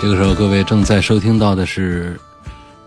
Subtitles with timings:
[0.00, 2.18] 这个时候，各位正在收听到的是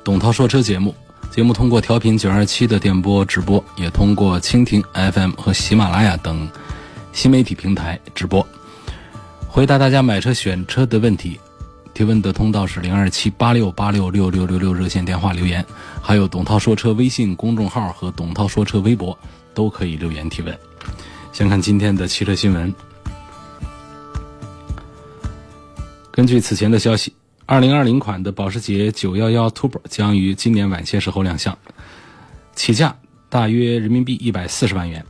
[0.04, 0.96] 董涛说车节目。
[1.30, 6.50] 节目通过调频九二七的电波直播，也通过蜻蜓 FM 和喜马拉雅等
[7.12, 8.46] 新媒体平台直播。
[9.48, 11.40] 回答大家买车选车的问题，
[11.94, 15.64] 提问的通道是零二七八六八六六六六六热线电话留言，
[16.02, 19.16] 还有董涛说车微信公众号和董涛说车微博
[19.54, 20.58] 都可以留言提问。
[21.32, 22.74] 先看今天的汽车新闻。
[26.16, 27.12] 根据此前的消息，
[27.48, 31.58] 二零二零款的保时捷九幺幺 Turbo 将于今年晚些时候亮相，
[32.54, 32.96] 起价
[33.30, 35.04] 大约人民币一百四十万元。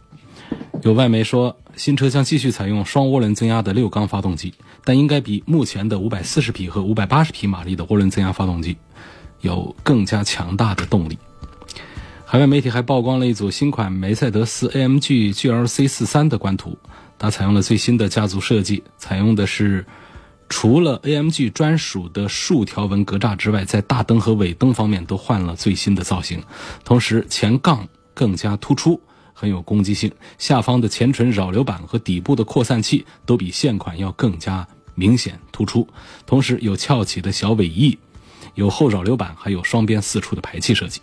[0.82, 4.54] 有外媒说，新车将继续采用双涡轮增压的六缸发动机，
[4.86, 8.78] 但应该比目前的五百四十匹和五百八十匹马力的涡轮增压发动机
[9.42, 11.18] 有更加强大的动力。
[12.24, 16.78] 海外媒体还曝光了一组新款梅赛德斯 AMG GLC 四三的官图，
[17.20, 19.86] 它采用了最新的家族设计，采用的是。
[20.56, 26.44] 除了 AMG 专属的竖条纹格栅之外，在大灯和尾灯方面都换了最新的造型，
[26.86, 29.02] 同时前杠更加突出，
[29.34, 30.12] 很有攻击性。
[30.38, 35.88] 下方的前唇扰流板和底部的扩散器都比现款要更加明显突出，
[36.28, 37.98] 同时有翘起的小尾翼，
[38.54, 41.02] 有后扰流板，还有双边四出的排气设计。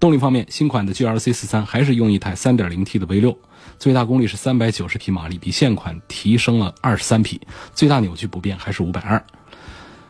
[0.00, 3.36] 动力方面，新款的 GLC 四三还是用一台 3.0T 的 V6，
[3.78, 7.40] 最大功率是三百九十匹马力，比现款提升了二十三匹，
[7.74, 9.22] 最大扭矩不变，还是五百二。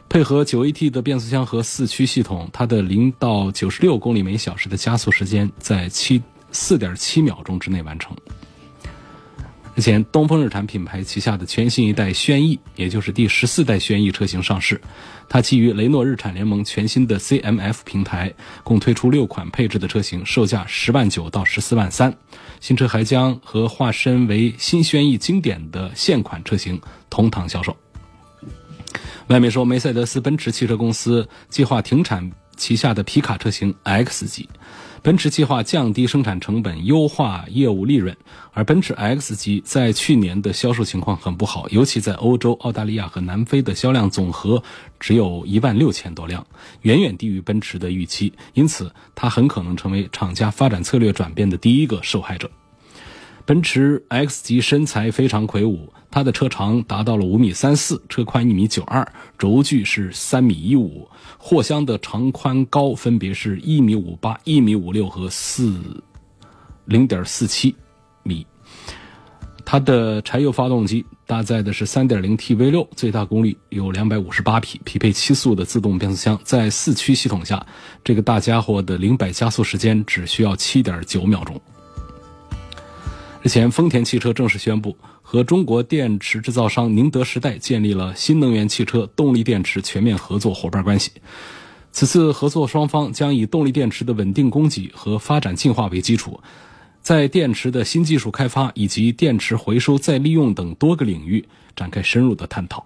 [0.09, 6.22] 配合九 AT 的变速箱和四驱系统，它的零到九十六公里每小时的加速时间在七
[6.53, 8.16] 四点七秒钟之内完成。
[9.76, 14.81] 日前，东风日产品牌旗下的全新一代轩逸，也就是第十四代轩逸车型上市。
[15.28, 18.32] 它基于雷诺日产联盟全新的 CMF 平台，
[18.64, 22.10] 共推出六款配置的车型，售价十万九到十四万三。
[22.59, 27.76] 新车还将和化身为新轩逸经典的现款车型同堂销售。
[29.26, 34.48] 外媒说，梅赛德斯奔驰汽车公司计划停产旗下的皮卡车型 X 级。
[35.06, 38.17] 奔驰计划降低生产成本，优化业务利润，
[38.53, 44.61] 而奔驰 X 级在去年的销售情况很不好，尤其在欧洲、澳大利亚和南非的销量总和
[44.99, 46.44] 只有一万六千多辆，
[46.83, 52.50] 远远低于奔驰的预期，因此它很可能成为厂家发展策略转变的第一个受害者。
[53.47, 55.93] 奔驰 X 级身材非常魁梧。
[56.11, 66.03] 它的车长达到了五米三四，车宽一米九二，轴距是三米一五，货箱的长宽高分别是一米五八、一米五六和四
[66.87, 67.75] 零点四七
[68.23, 68.47] 米。
[69.65, 76.41] 它的柴油发动机搭载的是三点零 T V 六，最大功率有两百五十八匹，匹配七速的自动变速箱。
[76.45, 77.67] 在四驱系统下，
[78.03, 81.61] 这个大家伙的零百加速时间只需要七点九秒钟。
[83.47, 84.97] 日前，丰田汽车正式宣布。
[85.23, 91.12] 和中国电池制造商宁德时代建立了新能源汽车动力电池全面合作伙伴关系。
[91.93, 96.41] 此次合作双方将以动力电池的稳定供给和发展进化为基础，
[97.01, 101.45] 在电池的新技术开发以及电池回收再利用等多个领域
[101.77, 102.85] 展开深入的探讨。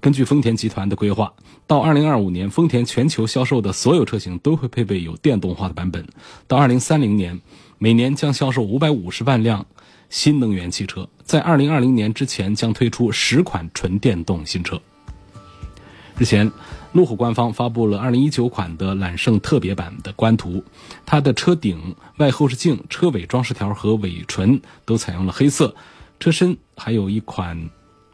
[0.00, 1.32] 根据丰田集团的规划，
[1.68, 6.02] 到2025年，丰田全球销售的所有车型都会配备有电动化的版本；
[6.48, 7.40] 到2030年，
[7.78, 9.64] 每年将销售550万辆。
[10.12, 14.78] 新能源汽车在二零二零年之前将推出十款纯电动新车。
[16.18, 16.52] 日前，
[16.92, 20.62] 路虎官方发布了二零一九款的揽胜特别版的官图，
[21.06, 25.74] 它的车顶、外后视镜、车尾装饰条和尾唇都采用了黑色，
[26.20, 27.58] 车身还有一款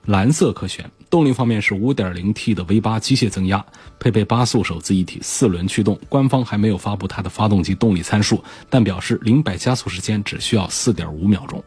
[0.04, 0.88] 蓝色可选。
[1.10, 3.66] 动力方面是五点零 T 的 V 八机械增压，
[3.98, 5.98] 配备八速手自一体四轮驱动。
[6.08, 8.40] 官方还没有发布它的发动机动力参数，
[8.70, 11.60] 但表示零百加速时间只需要四点五秒钟。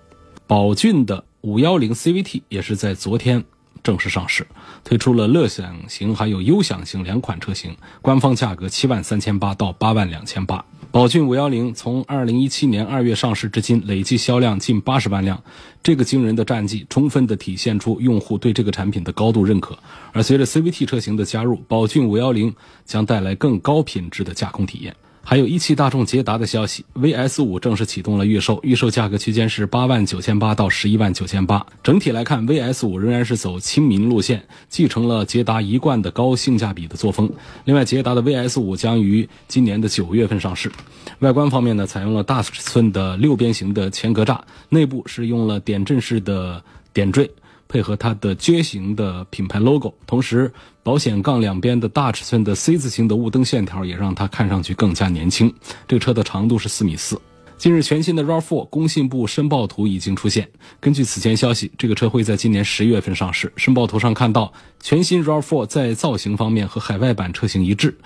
[0.51, 3.41] 宝骏的五幺零 CVT 也是在昨天
[3.81, 4.45] 正式上市，
[4.83, 10.65] 推出了乐享型还有优享型两款车型，官方价格七万三千八到八万两千八。
[10.91, 15.41] 宝骏五幺零从二零一七年二月上市至今，累计销量近八十万辆，
[15.81, 19.79] 这个惊人的战绩充分的体现出用户对这个产品的高度认可。
[20.11, 24.93] 而随着 CVT 车型的加入，宝骏五幺零将带来更高品质的驾控体验。
[25.23, 31.65] 还有一汽大众捷达的消息，VS 五正式启动了预售，预售价格区间是八万九千八到十一万九千八。
[31.83, 37.31] 整体来看，VS 五仍然是走亲民路线，继承了捷达一贯的高性价比的作风。
[37.65, 40.71] 另外，捷达的 VS 五将于今年的九月份上市。
[41.19, 44.39] 外观方面呢，采用了大尺寸的六边形的前格栅，
[44.69, 46.61] 内部是用了点阵式的
[46.93, 47.29] 点缀。
[47.71, 50.51] 配合它的撅形的品牌 logo，同时
[50.83, 55.53] 保险杠两边的大尺寸的 C 字形的雾灯线条也让它看上去更加年轻。
[55.87, 57.17] 这个车的长度是四米四。
[57.57, 60.49] 近日，全新的 RAV4 工信部申报图已经出现。
[60.81, 63.53] 根据此前消息，这个车会在今年十月份上市。
[63.55, 64.51] 申报图上看到，
[64.81, 67.97] 全新 RAV4 在造型方面和海外版车型一致，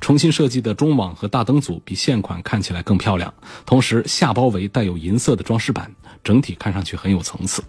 [0.00, 3.32] 重新设计的中网和大灯组比现款看起来更漂亮。
[3.64, 5.90] 同时，下包围带有银色的装饰板，
[6.22, 7.62] 整体看上去很有层次。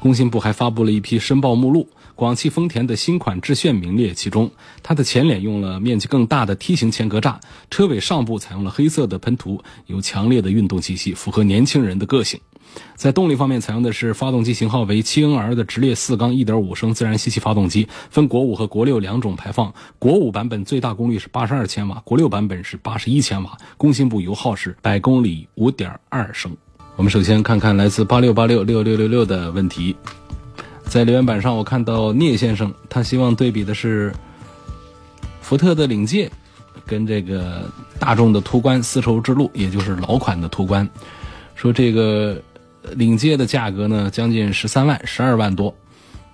[0.00, 4.50] 工信部还发布了一批申报目录，广汽丰田的新款致炫名列其中。
[4.82, 7.36] 它的前脸用了面积更大的梯形前格栅，
[7.68, 12.40] 车尾上部采用了黑色的喷涂，有强烈的运动气息，符合年轻人的个性。
[12.94, 19.72] 在动力方面，采用的是发动机型号为 7NR 的直列四缸1.5升自然吸气发动机，分国五和国六两种排放。
[19.98, 23.56] 国五版本最大功率是82千瓦，国六版本是81千瓦。
[23.76, 26.56] 工信部油耗是百公里5.2升。
[26.98, 29.94] 我们首先看看来自八六八六六六六六的问题，
[30.84, 34.12] 在留言板上，我看到聂先生，他希望对比的是
[35.40, 36.28] 福特的领界
[36.84, 40.86] 跟这个大众的途观丝绸之路，也就是老款的途观，
[41.54, 42.36] 说这个
[42.96, 45.72] 领界的价格呢将近十三万，十二万多，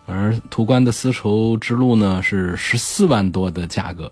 [0.06, 4.10] 而途观的丝绸之路呢是十四万多的价格，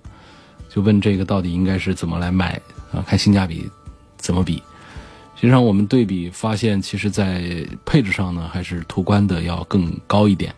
[0.69, 2.61] 就问这个到底应该是怎么来买
[2.93, 3.03] 啊？
[3.07, 3.67] 看性价比
[4.19, 4.63] 怎么比？
[5.43, 10.55] 实际上，我们对比发现，其实，在配置上呢，还是途观的要更高一点，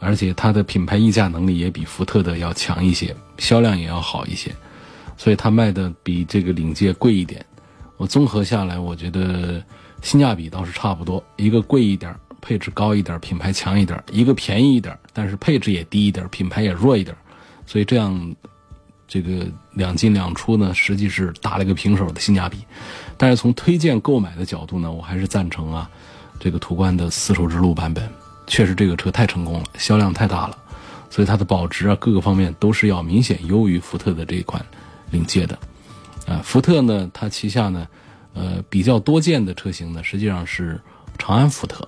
[0.00, 4.50] 而且它的品牌溢价能力也比福特的要强一些，销量也要好一些，
[5.18, 7.44] 所以它卖的比这个领界贵一点。
[7.98, 9.62] 我综合下来，我觉得
[10.00, 17.14] 性价比倒是差不多，一个贵一点，配置高一点，品牌强一点；一个便宜一点，但是配置也低一点，品牌也弱一点。
[17.66, 18.34] 所以这样。
[19.10, 22.58] 这个两进两出呢，实际是打了一个平手的性价比。
[23.18, 25.90] 但是从推荐购买的角度呢，我还是赞成啊，
[26.38, 28.08] 这个途观的丝绸之路版本，
[28.46, 30.56] 确实这个车太成功了，销量太大了，
[31.10, 34.64] 所以它的保值啊各个方面都是要明显优于福特的这一款
[35.10, 35.58] 领界的。
[36.26, 37.88] 啊，福特呢，它旗下呢，
[38.34, 40.80] 呃，比较多见的车型呢，实际上是
[41.18, 41.86] 长安福特。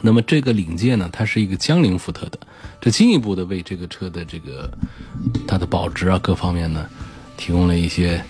[0.00, 2.38] 那么这个领界呢，它是一个江铃福特的，
[2.80, 4.70] 这进一步的为这个车的这个
[5.48, 6.88] 它的保值啊各方面呢，
[7.36, 8.22] 提供了一些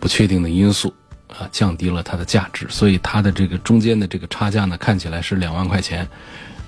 [0.00, 0.92] 不确定的因素
[1.38, 6.06] 啊，降低了它的价值，所以它的这个中间的这个差价呢，看起来是两万块钱，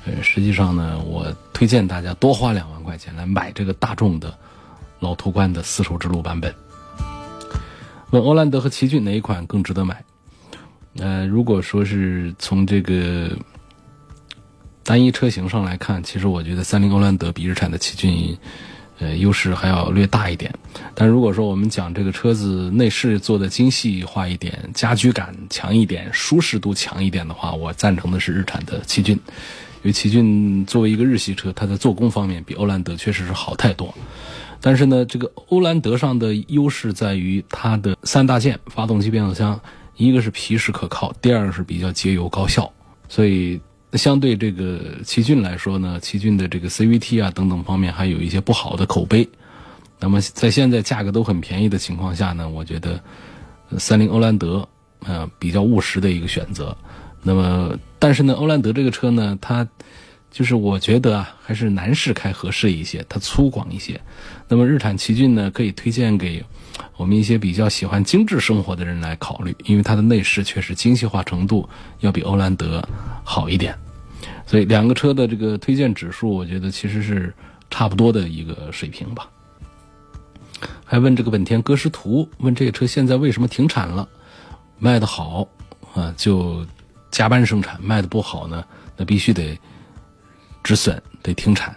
[0.06, 4.36] 呃，实际上呢，我推荐大家多花两万块钱来买这个大众的
[5.00, 6.54] 老途观的丝绸之路版本。
[8.10, 10.04] 问欧蓝德和奇骏哪一款更值得买？
[10.98, 13.30] 呃，如果说是从这个。
[14.86, 18.36] 单一车型上来看，其实我觉得三菱欧蓝德比日产的奇骏，
[19.00, 20.52] 呃，优势还要略大一点。
[20.94, 29.14] 但如果说我们讲这个车子内饰做的精细化一点，家居感强一点，舒适度强一点的话，我赞成的是日产的奇骏。
[29.82, 33.92] 因为奇骏作为一个日系车，它在做工方面比欧蓝德确实是好太多。
[34.60, 39.60] 但是呢，这个欧蓝德上的优势在于它的三大件发动机、变速箱，
[39.96, 42.72] 一个是皮实可靠，第二个是比较节油高效，
[43.08, 43.60] 所以。
[43.94, 49.28] 相对这个奇骏来说呢，奇骏的这个 CVT 啊等等方面还有一些不好的口碑。
[50.00, 53.00] 那么在现在价格都很便宜的情况下呢，我觉得
[53.78, 54.68] 三菱欧蓝德
[55.00, 56.76] 呃比较务实的一个选择。
[57.22, 59.66] 那么但是呢，欧蓝德这个车呢，它
[60.30, 64.00] 就是我觉得啊还是男士开合适一些，它粗犷一些。
[64.48, 66.44] 那么日产奇骏呢，可以推荐给。
[66.96, 71.68] 我们一些比较喜欢精致生活的人来考虑，因为它的内饰确实精细化程度
[72.00, 72.86] 要比欧蓝德
[73.22, 73.76] 好一点，
[74.46, 77.32] 所以两个车的这个推荐指数，我觉得其实是
[77.70, 79.28] 差不多的一个水平吧。
[80.84, 84.08] 还问这个本田歌诗图，问这个车现在为什么停产了？
[84.78, 85.46] 卖的好
[85.94, 86.64] 啊，就
[87.10, 88.64] 加班生产；卖的不好呢，
[88.96, 89.58] 那必须得
[90.62, 91.74] 止损，得停产。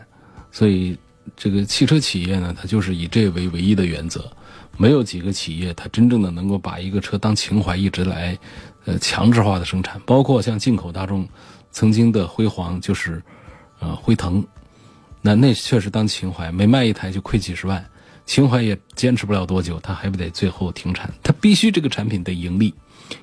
[0.51, 0.97] 所以
[1.35, 4.29] 这个汽车企业呢，它就是以这为唯一的原则。
[4.77, 8.37] 没有几个企业，它真正的能够把一个车当情怀，一直来，
[8.85, 9.99] 呃，强制化的生产。
[10.05, 11.27] 包括像进口大众，
[11.71, 13.21] 曾经的辉煌就是，
[13.79, 14.45] 呃，辉腾，
[15.21, 17.83] 那那确实当情怀，每卖一台就亏几十万，
[18.27, 21.11] 情怀也坚持不了多久，它还不得最后停产？
[21.23, 22.71] 它必须这个产品得盈利，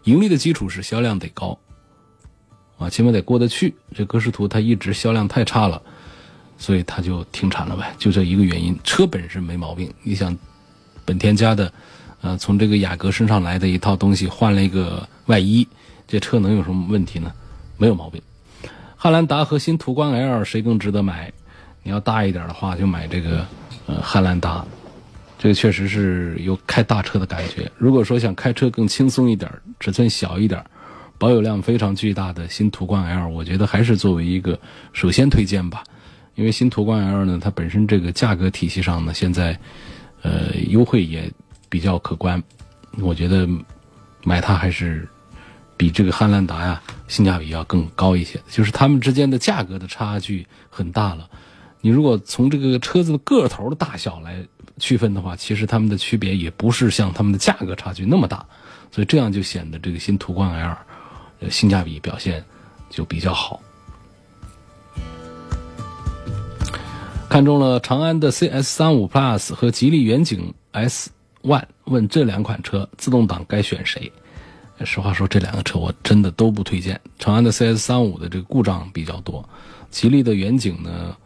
[0.02, 1.56] 盈利的基础是销量得高，
[2.78, 3.73] 啊，起码得过得去。
[3.94, 5.80] 这歌诗图它一直销量太差了，
[6.58, 8.76] 所以它就停产了呗，就这一个原因。
[8.82, 10.37] 车本身没毛病，你想。
[11.04, 11.73] 本田家的，
[12.20, 15.66] 呃，从这个雅阁身上来的一套东西换了一个外衣，
[16.06, 17.32] 这车能有什么问题呢？
[17.76, 18.20] 没有毛病。
[18.96, 21.32] 汉兰达和新途观 L 谁更值得买？
[21.82, 23.46] 你要大一点的话，就买这个
[23.87, 24.64] 呃汉兰达，
[25.38, 27.70] 这个确实是有开大车的感觉。
[27.76, 30.64] 如果说想开车更轻松一点，尺寸小一点，
[31.18, 34.58] 保有量非常巨大的新途观 L，我觉得还是作为一个
[34.94, 35.84] 首先推荐吧。
[36.37, 39.58] 因为新途观 L 呢，它本身这个价格体系上呢，现在
[40.25, 41.31] 呃优惠也
[41.69, 42.43] 比较可观，
[42.99, 43.47] 我觉得
[44.25, 45.09] 买它还是
[45.76, 48.40] 比这个汉兰达呀性价比要更高一些。
[48.49, 51.28] 就是它们之间的价格的差距很大了。
[51.81, 54.43] 你如果从这个车子的个头的大小来
[54.78, 58.45] 区分的话，其实它们的区别也不是像它们的价格差距那么大，
[58.90, 62.43] 所以这样就显得这个新途观 L，性价比表现
[62.88, 63.61] 就比较好。
[67.34, 71.10] 看中了长安的 CS 三五 Plus 和吉利远景 S
[71.42, 74.12] One，问这两款车自动挡该选谁？
[74.84, 77.00] 实话说，这两个车我真的都不推荐。
[77.18, 79.44] 长安的 CS 三五的这个故障比较多，
[79.90, 81.16] 吉利的远景呢？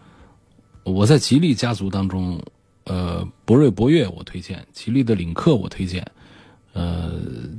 [0.82, 2.42] 我在吉利家族当中，
[2.84, 6.10] 呃，博瑞、博越我推荐，吉利的领克我推荐，
[6.72, 7.12] 呃，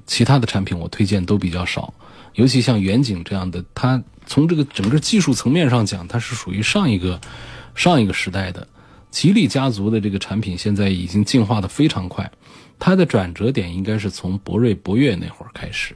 [0.07, 1.93] 其他的产品我推荐都比较少。
[2.33, 7.21] 尤其像远景这样的，它从这个整个技术层面上讲，它是属于上一个
[7.79, 8.67] 上一个时代的。
[9.09, 12.29] 吉利家族的这个产品现在已经进化的非常快，
[12.77, 15.95] 它的转折点应该是从博瑞、博越那会儿开始，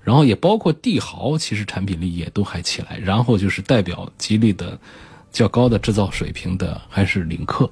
[0.00, 4.78] 然后也包括帝豪，其实产品力也都还起来，然后就是代表吉利的。
[5.32, 7.70] 较高的制造水平的还是领克，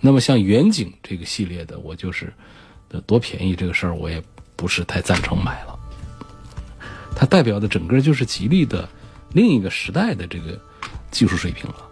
[0.00, 2.32] 那么像远景这个系列的，我就是
[3.04, 4.22] 多便宜这个事儿，我也
[4.56, 5.78] 不是太赞成买了。
[7.14, 8.88] 它代表的整个就是吉利的
[9.34, 10.58] 另一个时代的这个
[11.10, 11.86] 技术水平了。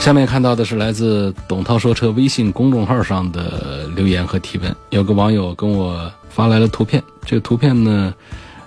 [0.00, 8.12] 下面看到的是来自董涛说车微信公众号上的留言和提问，有个网友跟我发来了图片，这个图片呢。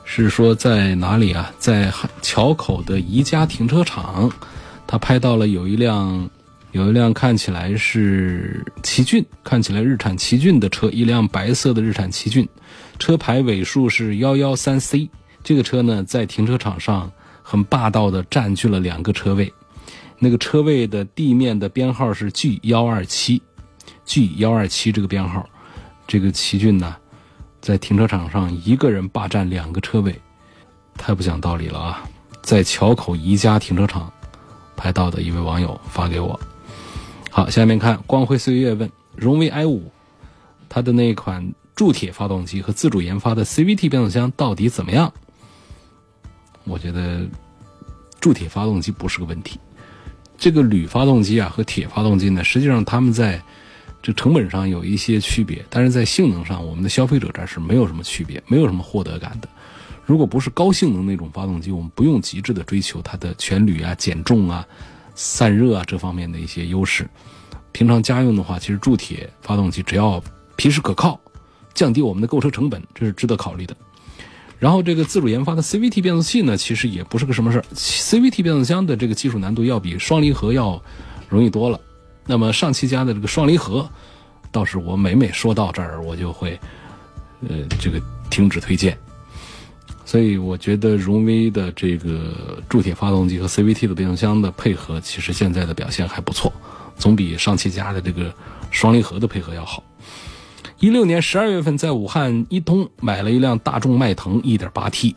[0.05, 1.49] 是说在哪里啊？
[1.57, 4.29] 在桥口的宜家停车场，
[4.85, 6.29] 他拍到了有一辆，
[6.71, 12.47] 有一辆看起来是奇骏，看起来日产奇骏的车，一辆白色的日产奇骏，
[12.99, 15.09] 车牌尾数是幺幺三 C。
[15.41, 17.09] 这个车呢，在停车场上
[17.41, 19.51] 很霸道的占据了两个车位，
[20.23, 23.41] 那个车位的地面的编号是 G 幺二七
[24.05, 25.45] ，G 幺二七这个编号，
[26.07, 26.95] 这个奇骏呢？
[27.59, 30.17] 在停车场上一个人霸占两个车位，
[30.95, 32.09] 太不讲道理了啊！
[32.41, 34.09] 在桥口宜家停车场
[34.77, 36.39] 拍到的一位网友发给我。
[37.29, 39.91] 好，下面看光辉岁月问：荣威 i 五，
[40.69, 45.11] 它的那款铸铁发动机和自主研发的 CVT 变速箱到底怎么样？
[46.63, 47.27] 我觉得
[48.21, 49.59] 铸铁发动机不是个问题。
[50.37, 53.41] 这个铝发动机啊和铁发动机呢，实际上他们在。
[54.05, 59.47] 这成本上有一些区别，但是在性能上，我们的消费者这儿是没有什么区别，没有什么获得感的。
[60.05, 64.67] 如果不是高性能那种发动机，我们不用极致的追求它的全铝啊、减重啊、
[65.15, 67.09] 散热啊这方面的一些优势。
[67.71, 70.21] 平常家用的话，其实铸铁发动机只要
[70.57, 71.17] 皮实可靠，
[71.73, 73.73] 降低我们的购车成本，这是值得考虑的。
[74.63, 77.65] 然后这个自主研发的 CVT 变速器呢，其实也不是个什么事儿。
[77.75, 80.81] CVT 变速箱的这个技术难度要比双离合要
[81.27, 81.77] 容易多了。
[82.25, 83.85] 那么上汽家的这个双离合，
[84.53, 86.57] 倒是我每每说到这儿，我就会，
[87.41, 88.97] 呃，这个停止推荐。
[90.05, 96.49] 所以我觉得荣威的这个铸铁发动机和 CVT 的变速箱的配合，其实现在的表现还不错，
[96.97, 98.33] 总比上汽家的这个
[98.71, 99.83] 双离合的配合要好。
[100.79, 105.15] 一六年十二月份在武汉一通买了一辆大众迈腾 1.8T，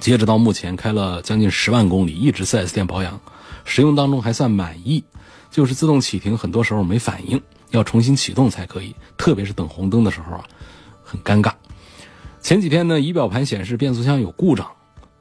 [0.00, 3.20] 截止到目前开了将近十万公里，一直 4S 店保养，
[3.64, 5.04] 使用当中还算满意。
[5.48, 8.94] 就是自动启停，很多时候没反应，要重新启动才可以。
[9.16, 10.44] 特别是等红灯的时候啊，
[11.02, 11.52] 很尴尬。
[12.40, 14.66] 前几天呢，仪表盘显示变速箱有故障，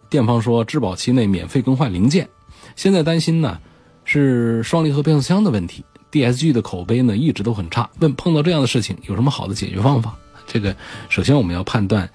[0.09, 2.27] 店方说质保期内免费更换零件。
[2.75, 3.59] 现在担心呢
[4.03, 5.85] 是双离合变速箱的问题。
[6.15, 7.89] DSG 的口碑呢一直都很差。
[7.99, 10.15] 问碰到这样的事情有什么好的解决方法？
[10.47, 10.73] 这个
[11.09, 12.09] 首先我们要判断。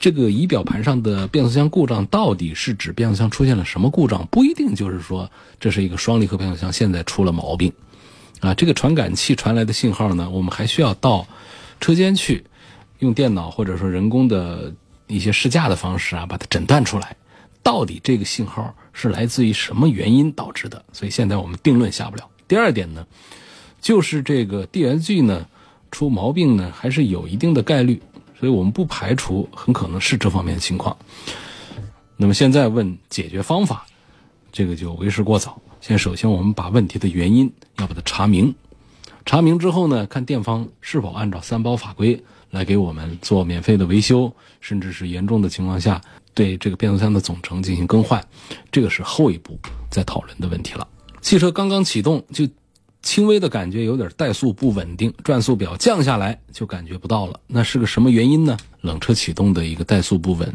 [0.00, 4.24] 这个仪表盘上的变速箱故障到底是指变速箱出现了什么故障？
[4.30, 5.28] 不一定就是说
[5.58, 7.72] 这是一个双离合变速箱现在出了毛病，
[8.38, 11.26] 啊，这个传感器传来的信号呢，我们还需要到
[11.80, 12.44] 车间去
[13.00, 14.72] 用电脑或者说人工的
[15.08, 17.16] 一些试驾的方式啊，把它诊断出来，
[17.64, 20.84] 到底这个信号是来自于什么原因导致的？
[20.92, 22.30] 所以现在我们定论下不了。
[22.48, 23.06] 第二点呢，
[23.80, 25.46] 就是这个 DSG 呢
[25.92, 28.02] 出毛病呢，还是有一定的概率。
[28.40, 30.96] 所以我们不排除很可能是这方面的情况。
[32.16, 33.84] 那么现在问解决方法，
[34.52, 35.60] 这个就为时过早。
[35.80, 38.54] 先首先我们把问题的原因要把它查明，
[39.26, 46.00] 查明之后呢，看店方是否按照三包法规来给我们做免费的维修，甚至是严重的情况下
[46.32, 48.24] 对这个变速箱的总成进行更换，
[48.70, 49.58] 这个是后一步
[49.90, 50.86] 再讨论的问题了。
[51.20, 52.48] 汽车刚刚启动就
[53.02, 58.56] 轻微的感觉有点怠速不稳定，转速表降下来就感觉不到了，那是个什么原因呢？
[58.80, 60.54] 冷车启动的一个怠速不稳，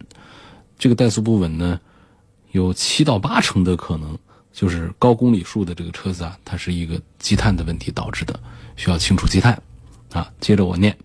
[0.77, 1.79] 这个怠速不稳呢，
[2.51, 4.17] 有七到八成的可能
[4.51, 8.39] 就是高公里数的这个车子啊，它是一个积碳的问题导致的，
[8.75, 9.62] 需要清除积碳。
[10.12, 10.96] 啊，接着我念，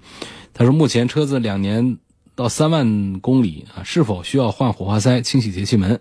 [0.52, 1.96] 他说目前车子两年
[2.34, 5.98] 到三万公里啊，是否需要换火花塞、清洗节气门？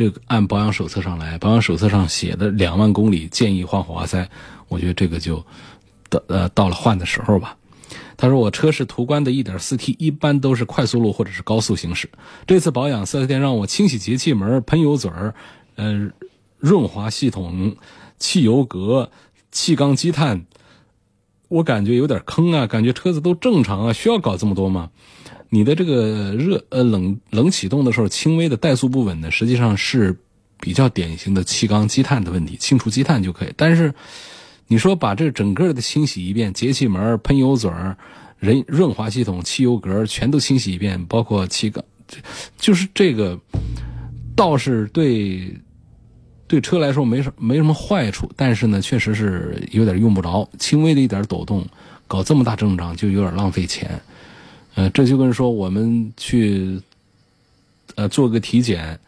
[0.00, 4.26] 这个按保养手册上来，保养手册上写的两万公里建议换火花塞，
[4.68, 5.44] 我觉得这个就
[6.08, 7.54] 到呃到了换的时候吧。
[8.16, 12.08] 他说我车是途观的 1.4T，一般都是快速路或者是高速行驶。
[12.46, 15.34] 这次保养四 S 店让我清洗节气门、喷油嘴儿、
[15.74, 16.10] 呃
[16.56, 17.76] 润滑系统、
[18.18, 19.10] 汽油格、
[19.52, 20.46] 气缸积碳，
[21.48, 24.88] 我感觉有点坑啊，感觉车子都正常啊，需要搞这么多吗？
[25.52, 30.16] 你的这个热呃冷冷启动的时候轻微的怠速不稳呢，实际上是
[30.60, 33.52] 比较典型的气缸积碳的问题，清除积碳就可以。
[33.56, 33.92] 但是
[34.68, 37.68] 你说把这整个的清洗一遍，节气门、喷油嘴、
[38.38, 41.84] 人润滑系统、汽油格全都清洗一遍，包括气缸，
[42.56, 43.36] 就是这个
[44.36, 45.52] 倒是对
[46.46, 51.66] 对车来说没什没什么坏处，但是呢，确实是有点用不着，轻微的一点抖动，
[52.06, 54.00] 搞这么大阵仗就有点浪费钱。
[54.74, 56.80] 呃，这就跟说我们去
[57.96, 58.98] 呃做个体检，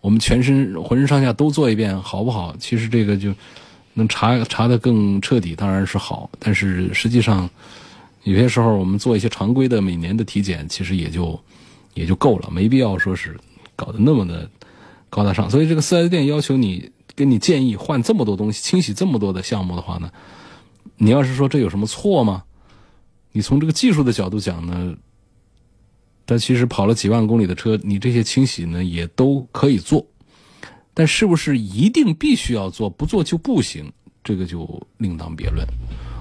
[0.00, 2.54] 我们全身浑身上下都做一遍，好不好？
[2.58, 3.34] 其实这个就
[3.94, 6.30] 能查查的更彻底，当然是好。
[6.38, 7.48] 但是实际上，
[8.24, 11.40] 有些时候我们做一些常规的每年的体检，其实也就
[11.94, 13.36] 也就够了，没必要说是
[13.74, 14.48] 搞得那么的
[15.08, 15.48] 高大上。
[15.50, 20.10] 所以这个四 S 店要求你给你建议换这么多东西，清洗这么多的项目的话呢，
[20.98, 22.44] 你要是说这有什么错吗？
[23.32, 24.94] 你从这个技术的角度讲呢？
[26.28, 30.04] 但其实跑了几万公里的车，你这些清洗呢也都可以做，
[30.92, 33.92] 但是不是一定必须要做，不做就不行？
[34.24, 34.68] 这个就
[34.98, 35.64] 另当别论。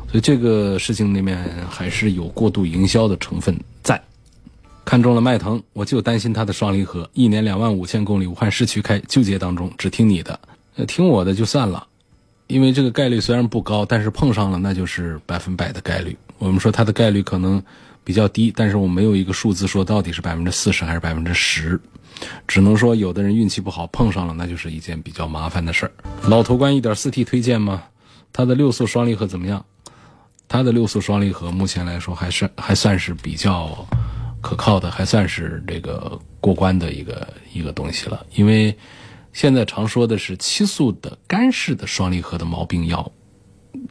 [0.08, 4.00] 所以这个事情里面还是有过度营销的成分在。
[4.86, 10.40] 看中了迈腾，我就担心它的双离合，一年两万五千公里武汉市区开，纠结当中，只听你的，
[10.88, 11.88] 听我的就算了，
[12.46, 16.16] 因为这个概率虽然不高，但是碰上了那就是百分百的概率。
[16.38, 17.60] 我们说它的概率可能。
[18.06, 21.78] 比较低，但是我没有一个数字说到底是百分之四十还是百分之十，
[22.48, 25.92] 只能说有的人运气不好碰上了，那就是一件比较麻烦的事儿。
[26.30, 27.84] 老途观 1.4T 推荐吗？
[28.32, 29.66] 它的六速双离合怎么样？
[30.48, 33.86] 它的六速双离合目前来说还是还算是比较
[34.40, 38.24] 可靠的，还算是这个过关的一个一个东西了。
[38.36, 38.78] 因为
[39.34, 43.12] 现在常说的是七速的干式的双离合的毛病要。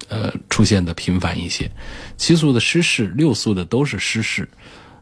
[0.09, 1.71] 呃，出现的频繁一些，
[2.17, 4.49] 七速的湿式，六速的都是湿式，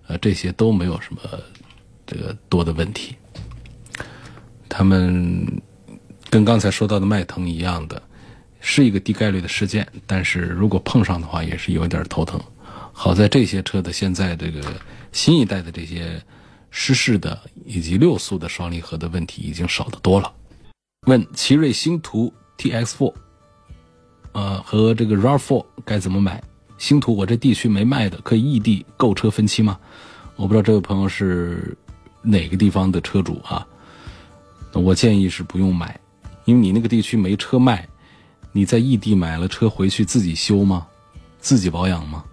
[0.06, 1.20] 呃，这些都没有什么
[2.06, 3.16] 这个多的问题。
[4.68, 5.46] 他们
[6.30, 8.02] 跟刚才说到的迈腾一样的，
[8.60, 12.40] 是一个低概率的事件，但是如果碰上的话，也是有点头疼。
[12.92, 14.60] 好在这些车的现在这个
[15.12, 16.22] 新一代的这些
[16.70, 20.32] 湿式的以及六速的双离合的问题已经少得多了。
[21.06, 23.12] 问奇瑞星途 TX4。
[24.32, 26.42] 呃，和这个 RAV4 该怎么买？
[26.78, 29.78] 星途我这地区没卖的，可以异地购车分期吗？
[30.36, 31.76] 我不知道这位朋友是
[32.22, 33.66] 哪个地方的车主啊？
[34.72, 36.00] 我建议是不用买，
[36.44, 37.86] 因为你那个地区没车卖，
[38.50, 40.86] 你在异地买了车回去自己修吗？
[41.38, 42.24] 自己保养吗？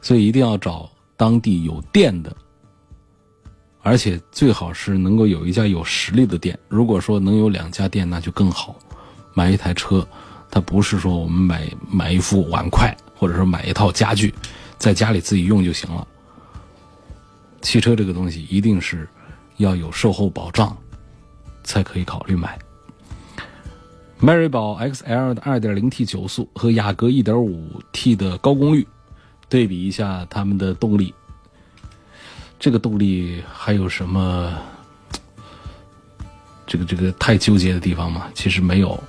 [0.00, 2.34] 所以一定要找当地有店的，
[3.82, 6.58] 而且最好是能够有一家有实力的店。
[6.68, 8.76] 如果说能有两家店，那就更好。
[9.34, 10.06] 买一台车。
[10.54, 14.34] 它不是说我们买买一副碗筷，或者说买一套家具，
[14.76, 16.06] 在家里自己用就行了。
[17.62, 19.08] 汽车这个东西一定是
[19.56, 20.76] 要有售后保障，
[21.64, 22.58] 才可以考虑买。
[24.18, 28.86] 迈锐宝 XL 的 2.0T 九速和雅阁 1.5T 的高功率，
[29.48, 31.14] 对比一下它们的动力，
[32.58, 34.52] 这个动力还有什么
[36.66, 38.28] 这个这个太纠结的地方吗？
[38.34, 39.02] 其实没有。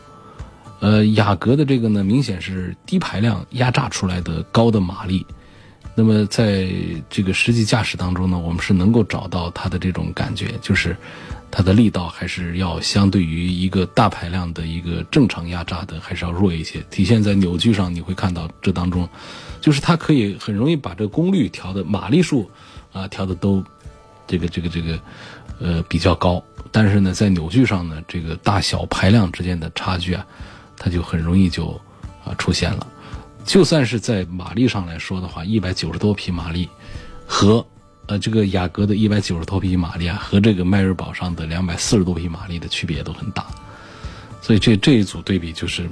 [0.83, 5.25] 呃，雅阁的这个呢，明显是低排量压榨出来的高的马力，
[5.95, 6.67] 那么在
[7.09, 10.93] 这个实际驾驶当中呢，我们是能够找到它的这种感觉，就是
[11.49, 16.81] 它的力道还是要相对于一个大排量的一个正常压榨的还是要弱一些。
[16.89, 19.07] 体现在扭矩上，你会看到这当中，
[19.61, 22.51] 就是它可以很容易把这个功率调的马力数
[22.91, 23.63] 啊调的都
[24.27, 24.99] 这个这个这个
[25.61, 26.43] 呃比较高，
[26.73, 30.27] 但是呢，在扭矩上呢，这个大小排量之间的差距啊。
[30.83, 31.79] 它就很容易就
[32.25, 32.85] 啊出现了，
[33.45, 36.67] 就算是在马力上来说的话，一百九十多匹马力
[37.25, 37.65] 和
[38.07, 43.45] 呃这个雅阁的一百九十多匹马力啊，和这个迈锐宝上的两百四十多匹马力的区别都很大。
[44.41, 45.89] 所以这这一组对比就是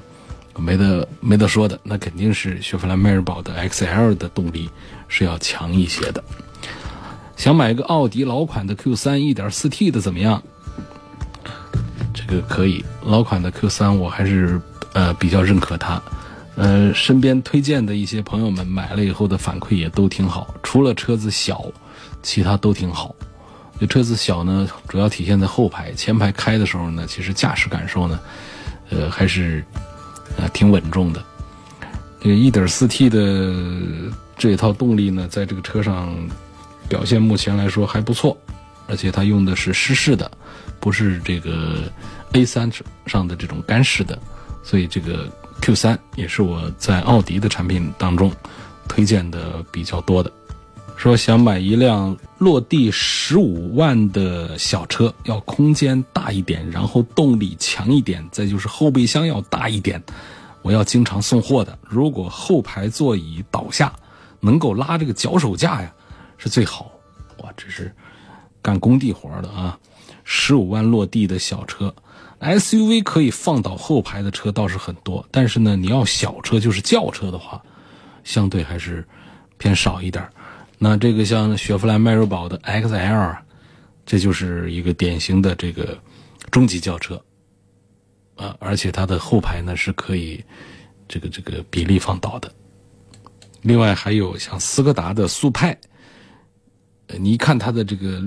[0.58, 4.70] 没得没得说的，那肯定是雪佛兰迈锐宝的 XL 的动力
[5.08, 6.22] 是要强一些的。
[7.38, 10.44] 想买个奥迪老款的 Q3 1.4T 的怎么样？
[12.14, 14.62] 这个可以，老款的 Q3 我还是
[14.94, 16.02] 呃比较认可它。
[16.56, 21.66] 呃，身边推荐的一些朋友们买了以后的反馈也都挺好，除了车子小，
[22.22, 23.16] 其他都挺好。
[23.80, 28.20] 这车子小呢，主要体现在后排，前排开的时候呢，其实驾驶感受呢，
[28.90, 29.64] 呃还是
[30.38, 31.24] 呃挺稳重的。
[32.22, 36.16] 这个 1.4T 的这一套动力呢，在这个车上。
[36.90, 38.38] 表现目前来说还不错，
[38.86, 40.30] 而且它用的是湿式的，
[40.78, 41.90] 不是这个
[42.34, 42.70] A3
[43.06, 44.20] 上的这种干式的，
[44.64, 45.28] 所以这个
[45.62, 48.32] Q3 也是我在奥迪的产品当中
[48.88, 50.32] 推荐的比较多的。
[50.96, 60.02] 说想买一辆落地十五万的小车，要空间大一点，然后动力强一点，再就是后备箱要大一点，
[60.62, 61.78] 我要经常送货的。
[61.82, 63.92] 如果后排座椅倒下
[64.40, 65.92] 能够拉这个脚手架呀。
[66.44, 66.92] 是最好，
[67.38, 67.94] 哇，这是
[68.64, 69.78] 干工地活的啊！
[70.24, 71.94] 十五万落地的小车
[72.42, 77.64] ，SUV 可以放倒后排的车倒是很多，但是呢，你要小车就是轿车的话，
[78.24, 79.08] 相对还是
[79.58, 80.28] 偏少一点。
[80.78, 83.38] 那这个像雪佛兰迈锐宝的 XL，
[84.06, 85.98] 这就是一个典型的这个
[86.50, 87.24] 中级轿车
[88.36, 90.44] 啊，而且它的后排呢是可以
[91.08, 92.52] 这个这个比例放倒的。
[93.62, 95.78] 另外还有像斯柯达的速派。
[97.20, 98.24] 你一看它的这个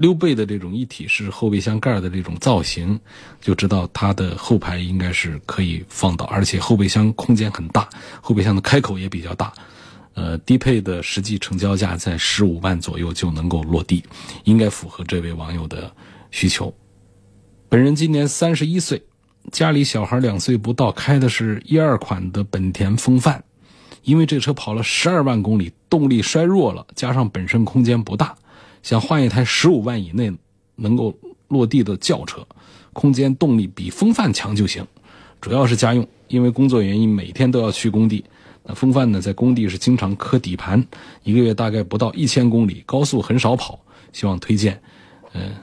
[0.00, 2.98] 溜背的这种一体式后备箱盖的这种造型，
[3.38, 7.86] 就知道它的后排应该是可以放倒，而且后备箱空间很大，
[8.22, 9.52] 后备箱的开口也比较大。
[10.14, 14.02] 呃，低配的实际成交价在十五万左右就能够落地，
[14.44, 15.92] 应该符合这位网友的
[16.30, 16.74] 需求。
[17.68, 19.02] 本人今年三十一岁，
[19.52, 23.44] 家里小孩两岁不到，开的是一二款的本田锋范。
[24.02, 28.34] 因为这车跑了十二万公里，动力衰弱了，加上本身空间不大，
[28.82, 30.32] 想换一台十五万以内
[30.76, 31.14] 能够
[31.48, 32.46] 落地的轿车，
[32.92, 34.86] 空间动力比风范强就行。
[35.40, 38.24] 主要是家用，因为工作原因每天都要去工地。
[38.62, 40.86] 那风范呢，在工地是经常磕底盘，
[41.22, 43.80] 一个月大概不到一千公里，高速很少跑。
[44.12, 44.80] 希望推荐，
[45.34, 45.54] 嗯，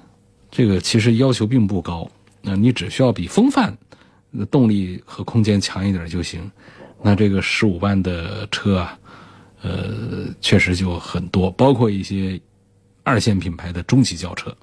[0.49, 2.09] 这个其实要求并不高，
[2.41, 3.77] 那你只需要比风范
[4.49, 6.49] 动力和空间强一点就行。
[7.03, 8.97] 那这个十五万的车啊，
[9.61, 12.39] 呃，确实就很多，包括一些
[13.07, 14.53] 二线品牌的中级轿车。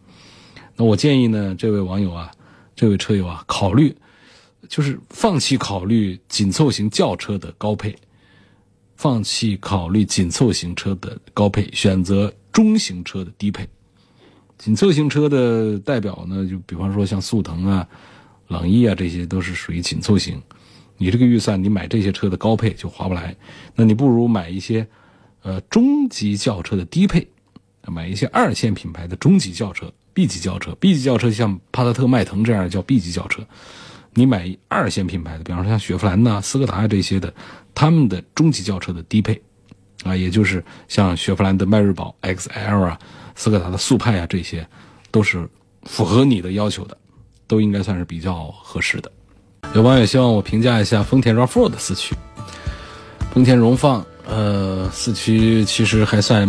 [0.76, 2.30] 那我建议呢，这位网友啊，
[2.76, 3.96] 这位车友啊，考虑
[4.68, 7.96] 就是放弃考虑紧凑型轿车的高配，
[8.96, 13.66] 放弃考虑紧凑型车的高配，选择中型车的低配。
[14.58, 17.88] 紧凑型车的代表呢，就比方说像速腾啊、
[18.48, 20.40] 朗逸啊，这些都是属于紧凑型。
[20.98, 23.34] 你这个预算，你买这些车的高配就划不来，
[23.74, 24.86] 那你不如买一些，
[25.42, 27.26] 呃，中级轿车的低配，
[27.90, 30.74] 买一些二线品牌的中级轿车、B 级轿车。
[30.80, 33.42] B 级轿车像帕萨特、迈腾这样叫 B 级轿车，
[34.12, 37.32] 你买二线品牌的，比方说像雪佛兰呐、斯柯达这些的，
[37.74, 39.40] 他们的中级轿车的低配，
[40.04, 42.98] 啊，也就是像雪佛兰的迈锐宝 XL 啊、
[43.34, 44.66] 斯柯达的速派啊，这些
[45.10, 45.48] 都是
[45.82, 46.96] 符合你的要求的，
[47.46, 49.10] 都应该算是比较合适的。
[49.74, 52.14] 有网友希望我评价一下丰田 RAV4 的四驱。
[53.32, 56.46] 丰田荣放，呃，四驱其实还算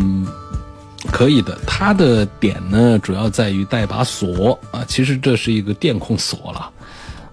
[1.11, 1.57] 可以的。
[1.65, 6.71] 它的点呢，主要在于带把锁啊，其实这是一个电控锁了。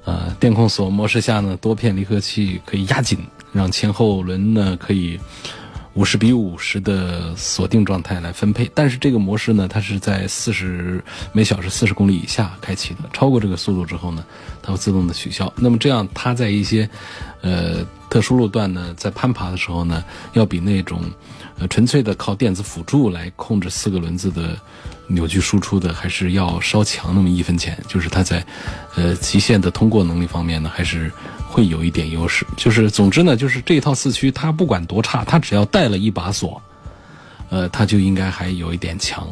[0.05, 3.19] 呃，电控锁模式下呢，多片离合器可以压紧，
[3.53, 5.19] 让前后轮呢可以。
[5.95, 14.25] 五十比五十的锁定状态来分配，但是这个模式呢，它是在四十每小时四十公里以下开启的，超过这个速度之后呢，
[14.63, 15.53] 它会自动的取消。
[15.55, 16.89] 那么这样，它在一些
[17.43, 21.03] 呃特殊路段呢，在攀爬的时候呢，要比那种
[21.69, 24.59] 纯粹的靠电子辅助来控制四个轮子的
[25.07, 27.79] 扭矩输出的，还是要稍强那么一分钱。
[27.89, 28.45] 就是它在
[28.95, 31.11] 呃极限的通过能力方面呢，还是。
[31.53, 36.59] 会有一点优势，就是总之呢，就是这套四驱它不管多差，它只要带了一把锁，
[37.51, 39.29] 呃，它就应该还有一点强，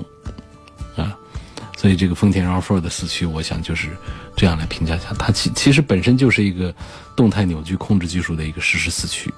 [0.96, 1.16] 啊，
[1.78, 3.88] 所以这个丰田 RAV4 的四驱，我想就是
[4.36, 6.74] 这样来评价一下，它其其实本身就是一个
[7.16, 9.32] 动态扭矩控制技术的一个实时四驱。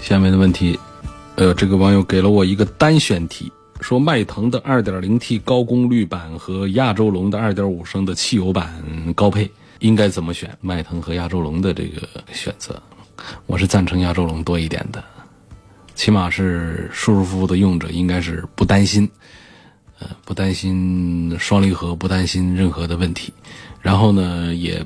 [0.00, 0.80] 下面的问题，
[1.36, 8.72] 呃，这个网友给了我一个单选题，说迈腾的 2.0T 高功率版和亚洲龙的2.5升的汽油版
[9.14, 9.50] 高配。
[9.80, 10.56] 应该怎么选？
[10.60, 12.80] 迈腾和亚洲龙的这个选择，
[13.46, 15.04] 我是赞成亚洲龙多一点的，
[15.94, 19.06] 起码是舒舒服服的用着，应该是不担心，
[19.98, 23.32] 呃，不担心双离合，不担心任何的问题。
[23.82, 24.82] 然后呢，也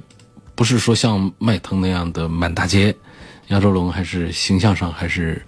[0.56, 2.92] 不是说像迈腾那样的满大街，
[3.48, 5.40] 亚洲龙还是形象上还是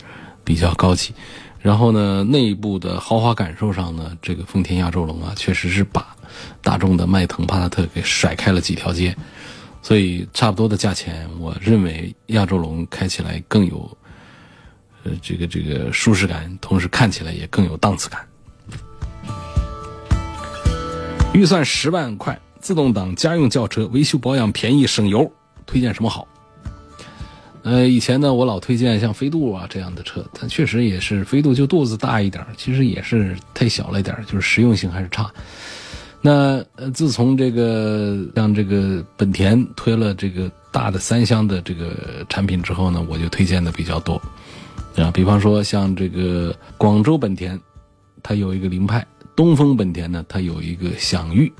[0.50, 1.14] 比较高级。
[1.60, 6.16] 然后呢，内部的豪华感受上呢，这个丰田亚洲龙啊，确实是把
[6.60, 9.16] 大众的迈腾、帕萨特给甩开了几条街。
[9.80, 13.96] 所以差不多的价钱，我认为亚洲龙开起来更有，
[15.04, 18.26] 呃，这个这个舒适感，同时看起来也更有档次感。
[21.32, 25.30] 预算十万块，自动挡家用轿车，维修保养便宜省油，
[25.64, 26.26] 推荐什么好？
[27.62, 35.30] 呃，以前呢，我老推荐像飞度啊这样的车，它确实也是飞度就肚子大一点，其实也是太小了一点，就是实用性还是差。
[36.22, 44.20] 那呃，自从这个像这个本田推了这个大的三厢的这个产品之后呢，我就推荐的比较多，
[44.96, 47.58] 啊，比方说像这个广州本田，
[48.22, 49.00] 它有一个凌派；
[49.34, 51.50] 东风本田呢，它有一个享域，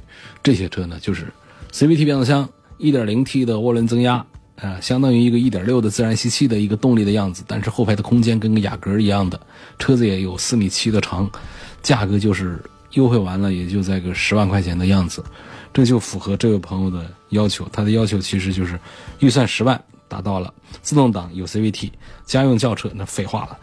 [0.43, 1.27] 这些车呢就是
[1.73, 2.47] CVT 变速箱
[2.79, 4.25] ，1.0T 的涡轮增压，
[4.61, 9.41] 啊，相当于一个1.6的自然吸气的一个动力的样子，但是后排的空间跟个雅阁一样的，
[9.79, 11.31] 车子也有四米七的长，
[11.83, 12.63] 价格就是。
[12.95, 15.25] 优惠完了也就在个十万块钱的样子，
[15.73, 17.65] 这就符合这位朋友的要求。
[17.73, 18.77] 他的要求其实就是
[19.21, 21.93] 预算十万达到了，自动挡有 CVT，
[22.27, 23.57] 家用轿车那废话了，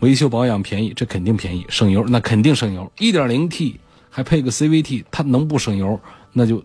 [0.00, 2.92] 维修保养便宜，这肯定便宜，省油那肯定省油。
[2.98, 3.76] 1.0T
[4.10, 5.98] 还配个 CVT，它能不省油？
[6.34, 6.62] 那就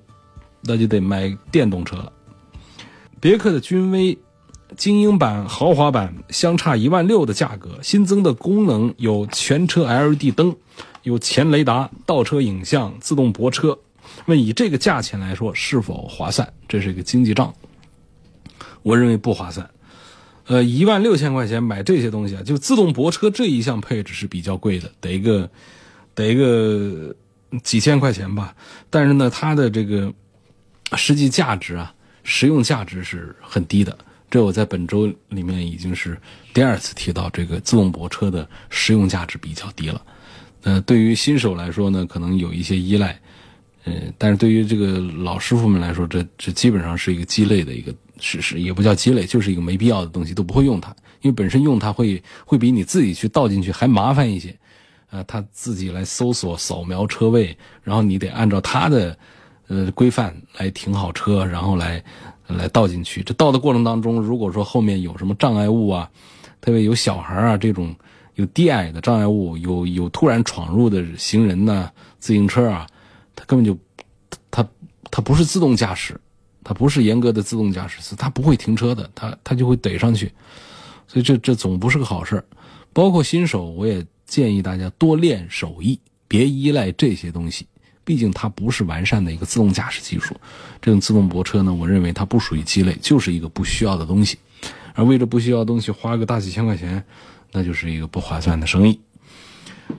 [0.60, 2.12] 那就得买电动车了。
[3.20, 4.18] 别克的君威
[4.78, 10.56] 精英版、豪华版相差一万六的价格，新增的功能有全车 LED 灯。
[11.04, 13.80] 有前雷达、倒车影像、自动泊车，
[14.26, 16.52] 问以这个价钱来说是否划算？
[16.68, 17.52] 这是一个经济账，
[18.84, 19.68] 我认为不划算。
[20.48, 25.50] 呃，一万六千块钱买这些东西啊，就自动泊车这一项配置是比较贵的，得一个
[26.14, 27.16] 得一个
[27.64, 28.54] 几千块钱吧。
[28.90, 30.14] 但是呢，它的这个
[30.98, 31.94] 实际价值啊，
[32.30, 33.98] 实用价值是很低的。
[34.30, 36.16] 这我在本周里面已经是
[36.54, 40.00] 第二次提到，这个自动泊车的实用价值比较低了。
[40.62, 43.20] 呃，对于新手来说呢，可能有一些依赖，
[43.86, 54.56] 嗯，但是对于这个老师傅们来说，这这基本上是一个鸡肋的一个事实，也不叫鸡肋，就是一个没必要的东西，都不会用它，因为本身用它会会比你自己去倒进去还麻烦一些，
[55.10, 59.18] 啊，他自己来搜索、扫描车位，然后你得按照他的
[59.70, 62.04] 呃规范来停好车，然后来
[62.48, 63.24] 来倒进去。
[63.24, 66.12] 这倒的过程当中，如果说后面有什么障碍物啊，
[66.60, 67.96] 特别有小孩啊这种。
[68.36, 72.88] 有低矮的障碍物，有有突然闯入的行人呢，自行车啊，
[73.36, 73.78] 它根本就，
[74.50, 74.66] 它
[75.12, 76.18] 它不是自动驾驶，
[76.64, 80.32] 它不是严格的自动驾驶，它不会停车的，它它就会怼上去，
[81.06, 82.42] 所以这这总不是个好事
[82.94, 87.68] 包括新手，我也建议大家多练手艺，别依赖这些东西，
[88.10, 90.36] 毕竟它不是完善的一个自动驾驶技术。
[90.82, 94.40] 这种自动泊车呢，我认为它不属于鸡肋，就是一个不需要的东西，
[94.96, 97.04] 而为了不需要的东西花个大几千块钱。
[97.52, 99.00] 那就是一个不划算的生意。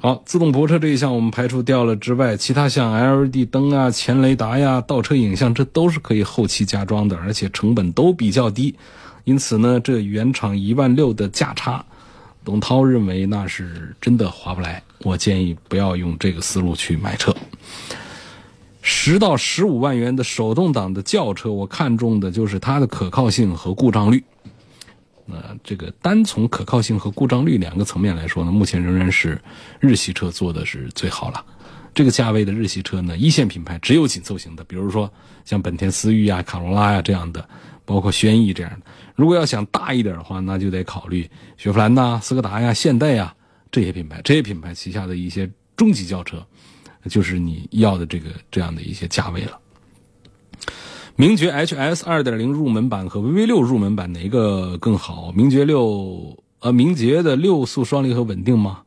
[0.00, 8.74] 好，自动泊车这一项我们排除掉了之外，其他像 LED 灯啊、前雷达呀、倒车影像，这都是可以后期加装的，而且成本都比较低。
[9.22, 11.84] 因此呢，这原厂一万六的价差，
[12.50, 14.82] 董涛认为那是真的划不来。
[15.04, 17.32] 我建议不要用这个思路去买车。
[18.82, 24.24] 十到十五万元的手动挡的轿车，我看中的就是它的可靠性和故障率。
[25.26, 29.40] 那，这个单从可靠性和故障率两个层面来说呢，目前仍然是
[29.78, 31.44] 日系车做的是最好了。
[31.94, 35.08] 这个价位的日系车呢，一线品牌只有紧凑型的，比如说
[35.44, 37.48] 像本田思域呀、卡罗拉呀这样的，
[37.90, 38.87] 包括轩逸这样的。
[39.16, 43.35] 如果要想大一点的话，那就得考虑雪佛兰呐、斯柯达呀、现代呀
[43.72, 44.20] 这些品牌。
[44.22, 46.46] 这些品牌旗下的一些中级轿车，
[47.09, 49.59] 就是你要的这个这样的一些价位了。
[51.16, 55.33] 名爵 HS 二点零入门版和 VV 六入门版哪一个更好？
[55.33, 58.83] 名爵六呃，名爵的六速双离合稳定吗？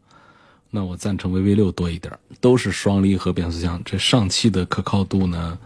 [0.72, 5.60] 那我赞成 VV 六多一点，都是双离合变速箱，这上汽的可靠度呢？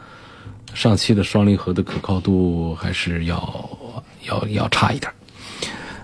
[0.77, 3.69] 上汽的双离合的可靠度还是要
[4.27, 5.11] 要要差一点。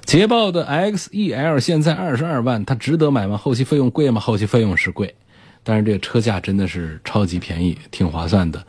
[0.03, 3.38] 捷豹的 XEL 现在二十二万，它值得买吗？
[3.38, 4.19] 后期费用贵吗？
[4.19, 5.13] 后期费用是贵，
[5.62, 8.65] 但是这个车价真的是超级便宜，挺划算的。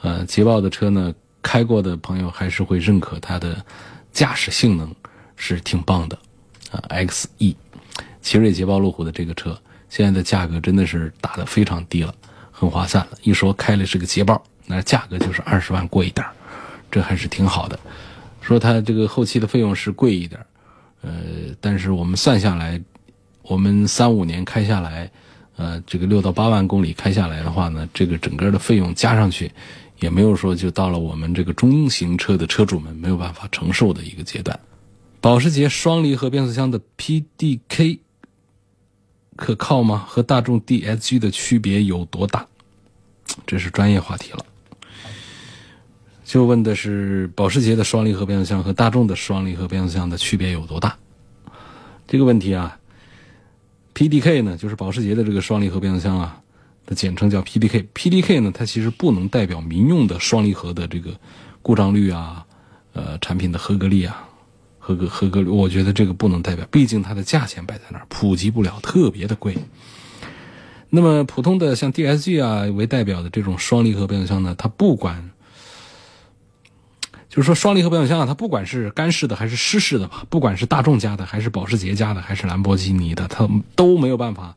[0.00, 1.12] 呃，捷豹的车呢？
[1.42, 3.62] 开过的朋友还是会认可它的
[4.12, 4.94] 驾驶性能
[5.34, 6.16] 是挺棒的
[6.70, 7.56] 啊！X E，
[8.20, 9.60] 奇瑞捷豹路虎的这个车
[9.90, 12.14] 现在的价格真的是打得非常低了，
[12.52, 13.18] 很划算了。
[13.22, 16.26] 一说开的是个捷豹，那价格就是二十万过一点
[16.90, 17.78] 这还是挺好的。
[18.40, 20.44] 说它这个后期的费用是贵一点
[21.02, 21.10] 呃，
[21.60, 22.80] 但是我们算下来，
[23.42, 25.10] 我们三五年开下来，
[25.56, 29.50] 呃，这个六到八万公里开下来的话呢，这个整个的费用加上去，
[29.98, 34.58] 也没有说就到了我们这个中型车的车主们没有办法承受的一个阶段。
[35.20, 37.98] 保时捷双离合变速箱的 PDK
[39.34, 40.04] 可靠吗？
[40.06, 42.46] 和大众 DSG 的区别有多大？
[43.44, 44.44] 这是专业话题了。
[46.32, 50.96] 就问的是保时捷的双离合变速箱和大众的双离合变速箱的区别有多大？
[52.08, 52.78] 这个问题啊
[53.92, 56.40] ，PDK 呢，就是保时捷的这个双离合变速箱啊，
[56.86, 57.84] 的简称叫 PDK。
[57.92, 61.10] PDK 呢，它其实不能代表民用的双离合的这个
[61.60, 62.46] 故障率啊，
[62.94, 64.26] 呃，产品的合格率啊，
[64.78, 69.54] 合格合格率，我觉得这个不能代表，毕竟它的价钱摆在那儿，普及不了，特别的贵。
[70.88, 75.28] 那么普通的像 DSG 啊为代表的这种双离合变速箱呢，它不管。
[77.32, 84.54] 就是说，双离合变速箱啊，它不管是干式的还是湿式的吧，不管是大众家的还是保时捷家的还是兰博基尼的，它都没有办法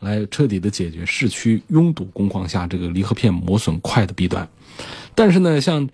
[0.00, 4.48] 来彻底的解决市区拥堵工况下这个离合片磨损快的弊端。
[5.14, 5.88] 但是呢，像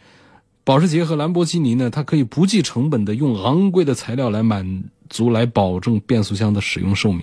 [0.64, 7.22] 保时捷和兰博基尼呢，它可以不计成本的用昂贵的材料来满足、来保证变速箱的使用寿命。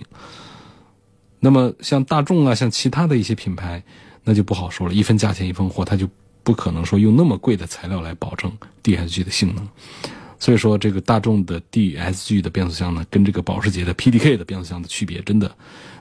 [1.40, 3.84] 那么像大众啊，像其他的一些品牌，
[4.24, 6.08] 那就不好说了，一分价钱一分货，它就。
[6.44, 8.52] 不可能说用那么贵的材料来保证
[8.84, 9.68] DSG 的性能，
[10.38, 15.50] 所以说这个大众的 DSG 的变速箱呢，跟这个保时捷的 PDK 的变速箱的区别真的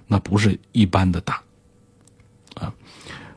[0.08, 1.40] 那不是一般的大
[2.54, 2.74] 啊。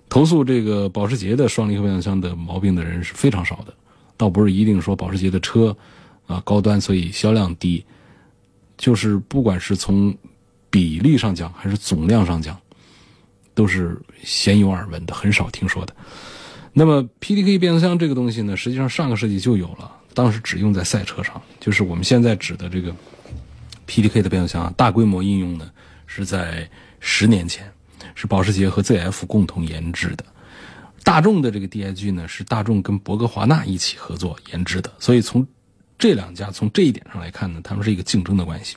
[0.09, 3.73] 投诉这个保时捷的双离合变速箱的毛病的人是非常少的，
[4.17, 5.75] 倒不是一定说保时捷的车
[6.25, 7.85] 啊高端所以销量低，
[8.77, 10.15] 就是不管是从
[10.69, 12.59] 比例上讲还是总量上讲，
[13.53, 15.95] 都是鲜有耳闻的，很少听说的。
[16.77, 22.93] 那么 PDK 变速箱这个东西呢，实际上上个世纪就有了，当时只用在赛车上，就是我们现在指的这个
[23.87, 25.71] PDK 的变速箱啊，大规模应用呢
[26.05, 27.71] 是在十年前，
[28.13, 30.25] 是保时捷和 ZF 共同研制的。
[31.01, 35.47] 大众的这个 DSG 呢，是大众跟博格华纳一起合作研制的，所以从
[35.97, 38.75] 这两家从这一点上来看呢，他们是一个竞争的关系。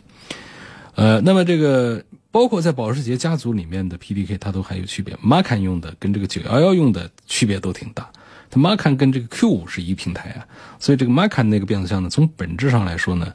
[0.99, 2.03] 呃，那么这个。
[2.31, 5.17] 包括在保时捷家族里面的 PDK，它都还有区别。
[5.17, 8.09] Macan 用的跟这个911用的区别都挺大。
[8.51, 10.47] 它 Macan 跟这个 Q5 是一平台啊，
[10.79, 13.33] 所以这个 Macan 那个变速箱呢，从本质上来说呢，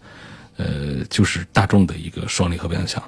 [0.58, 3.04] 呃，就是大众的一个双离合变速箱。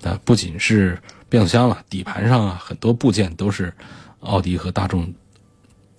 [0.00, 0.98] 那不仅是
[1.28, 3.72] 变速箱了，底盘上啊很多部件都是
[4.20, 5.12] 奥迪和大众，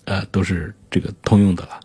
[0.04, 1.80] 呃，都是这个通用的了。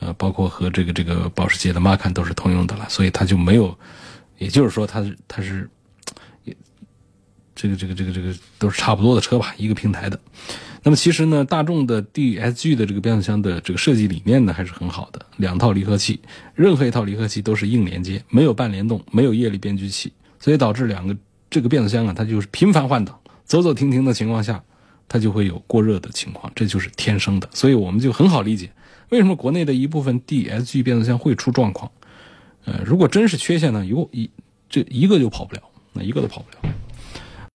[0.00, 3.76] 呃，包括和这个这个保时捷的 Macan 都是通用的了，所以它就没有，
[4.38, 5.68] 也就是说，它是它是。
[7.60, 10.16] 这个这个这个这个都是差不多的车吧，一个平台的。
[10.84, 16.20] 那么其实呢，大众的 DSG 的这个变速箱的这个设计理念呢还是很好的，两套离合器，
[16.54, 21.16] 任何一套离合器都是硬连接，没有半联动，没有液力变矩器，所以导致两个
[21.50, 24.62] 这个变速箱啊，它就是频繁换挡，走走停停的情况下，
[25.08, 27.50] 它就会有过热的情况，这就是天生的。
[27.52, 28.70] 所以我们就很好理解，
[29.08, 31.90] 为什么国内的一部分 DSG 变速箱会出状况。
[32.68, 34.28] 呃，如果真是缺陷呢，有一
[34.68, 35.62] 这一个就跑不了，
[35.94, 36.74] 那一个都跑不了。